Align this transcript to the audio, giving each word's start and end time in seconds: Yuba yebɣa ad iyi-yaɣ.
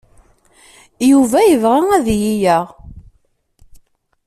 Yuba 1.09 1.39
yebɣa 1.49 1.79
ad 1.95 2.05
iyi-yaɣ. 2.15 2.67